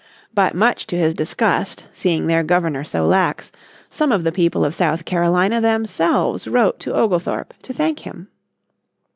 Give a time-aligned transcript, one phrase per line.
[0.33, 3.51] But much to his disgust, seeing their Governor so lax,
[3.87, 8.27] some of the people of South Carolina themselves wrote to Oglethorpe to thank him.